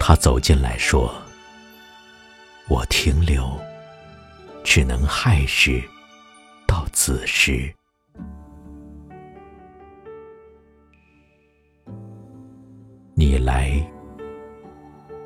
[0.00, 1.14] 他走进来说
[2.68, 3.56] ：“我停留，
[4.64, 5.80] 只能亥时
[6.66, 7.72] 到子时。
[13.30, 13.80] 你来，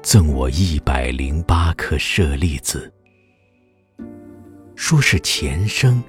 [0.03, 2.93] 赠我一百零八颗舍利子，
[4.77, 6.05] 说是前生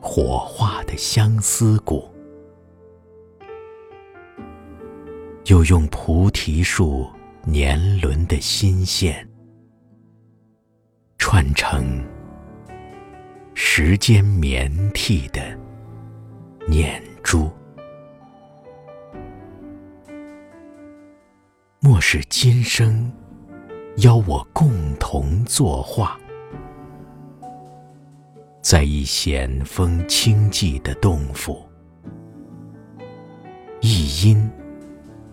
[0.00, 2.10] 火化的相思果，
[5.44, 7.06] 又用菩提树。”
[7.46, 9.28] 年轮的新线，
[11.18, 12.02] 串成
[13.52, 15.42] 时间绵替的
[16.66, 17.02] 念
[22.16, 23.10] 是今生
[23.96, 24.70] 邀我共
[25.00, 26.16] 同作画，
[28.62, 31.60] 在一险峰清寂的洞府，
[33.80, 34.48] 一阴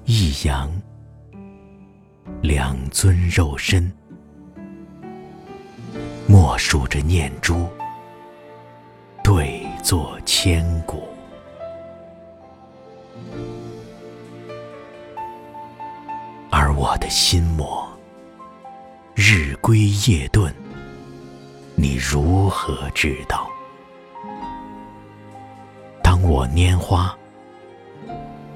[0.05, 0.71] 一阳。
[2.41, 3.93] 两尊肉身，
[6.27, 7.67] 默数着念珠，
[9.23, 11.10] 对坐千古。
[16.75, 17.87] 我的心魔，
[19.13, 20.51] 日归夜遁，
[21.75, 23.47] 你如何知道？
[26.01, 27.15] 当我拈花，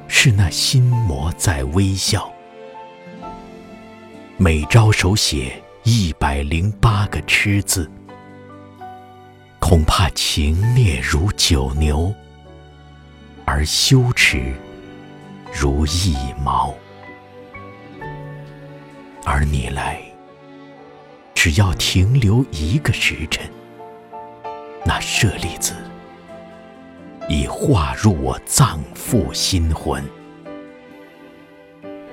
[0.07, 2.31] 是那心魔在微笑。
[4.37, 7.89] 每招手写一百零八个痴字，
[9.59, 12.13] 恐怕情烈如九牛，
[13.45, 14.53] 而羞耻
[15.53, 16.73] 如一毛。
[19.25, 19.99] 而你来，
[21.33, 23.49] 只要停留一个时辰，
[24.85, 25.73] 那舍利子
[27.27, 30.03] 已化入我脏腑心魂，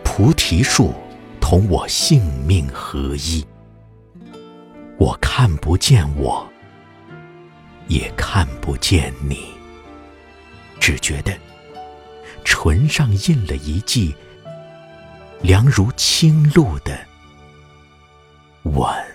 [0.03, 0.93] 菩提树。
[1.45, 3.45] 同我性命合一，
[4.97, 6.49] 我看不见我，
[7.89, 9.49] 也看不见你，
[10.81, 11.33] 只觉得
[12.43, 14.15] 唇上印了一记
[15.43, 16.97] 凉如清露的
[18.63, 19.12] 吻。